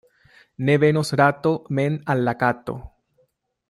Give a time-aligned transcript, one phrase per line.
[0.69, 2.79] Ne venos rato mem al la kato.